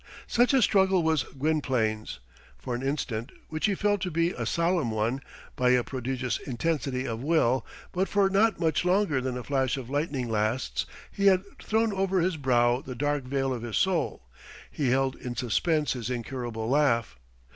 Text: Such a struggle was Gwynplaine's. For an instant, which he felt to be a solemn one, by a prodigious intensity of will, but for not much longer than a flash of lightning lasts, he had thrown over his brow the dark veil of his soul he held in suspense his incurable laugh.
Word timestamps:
Such 0.25 0.51
a 0.55 0.63
struggle 0.63 1.03
was 1.03 1.21
Gwynplaine's. 1.21 2.19
For 2.57 2.73
an 2.73 2.81
instant, 2.81 3.31
which 3.49 3.67
he 3.67 3.75
felt 3.75 4.01
to 4.01 4.09
be 4.09 4.31
a 4.31 4.47
solemn 4.47 4.89
one, 4.89 5.21
by 5.55 5.73
a 5.73 5.83
prodigious 5.83 6.39
intensity 6.39 7.05
of 7.05 7.21
will, 7.21 7.63
but 7.91 8.09
for 8.09 8.27
not 8.27 8.59
much 8.59 8.83
longer 8.83 9.21
than 9.21 9.37
a 9.37 9.43
flash 9.43 9.77
of 9.77 9.91
lightning 9.91 10.27
lasts, 10.27 10.87
he 11.11 11.27
had 11.27 11.43
thrown 11.61 11.93
over 11.93 12.19
his 12.19 12.35
brow 12.37 12.81
the 12.81 12.95
dark 12.95 13.25
veil 13.25 13.53
of 13.53 13.61
his 13.61 13.77
soul 13.77 14.23
he 14.71 14.89
held 14.89 15.17
in 15.17 15.35
suspense 15.35 15.93
his 15.93 16.09
incurable 16.09 16.67
laugh. 16.67 17.19